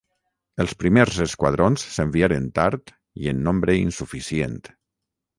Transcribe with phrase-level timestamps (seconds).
[0.63, 2.93] Els primers esquadrons s'enviaren tard
[3.25, 4.57] i en nombre insuficient.